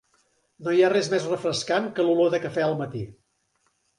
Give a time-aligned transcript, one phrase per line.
[0.67, 3.03] No hi ha res més refrescant que l'olor de cafè al matí.